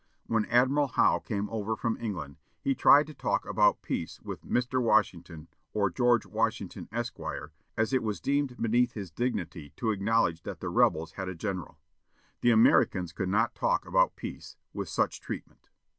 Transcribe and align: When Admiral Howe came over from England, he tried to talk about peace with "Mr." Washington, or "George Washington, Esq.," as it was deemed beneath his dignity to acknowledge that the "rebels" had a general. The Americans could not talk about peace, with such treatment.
When 0.25 0.45
Admiral 0.45 0.87
Howe 0.87 1.19
came 1.19 1.47
over 1.51 1.75
from 1.75 1.95
England, 1.97 2.37
he 2.59 2.73
tried 2.73 3.05
to 3.05 3.13
talk 3.13 3.45
about 3.45 3.83
peace 3.83 4.19
with 4.23 4.41
"Mr." 4.43 4.81
Washington, 4.81 5.47
or 5.75 5.91
"George 5.91 6.25
Washington, 6.25 6.89
Esq.," 6.91 7.19
as 7.77 7.93
it 7.93 8.01
was 8.01 8.19
deemed 8.19 8.57
beneath 8.59 8.93
his 8.93 9.11
dignity 9.11 9.73
to 9.77 9.91
acknowledge 9.91 10.41
that 10.41 10.59
the 10.59 10.69
"rebels" 10.69 11.11
had 11.11 11.29
a 11.29 11.35
general. 11.35 11.77
The 12.39 12.49
Americans 12.49 13.13
could 13.13 13.29
not 13.29 13.53
talk 13.53 13.85
about 13.85 14.15
peace, 14.15 14.57
with 14.73 14.89
such 14.89 15.21
treatment. 15.21 15.67